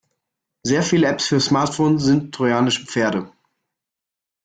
[0.63, 3.31] Sehr viele Apps für Smartphones sind trojanische Pferde.